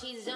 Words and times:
she's 0.00 0.28
on 0.28 0.35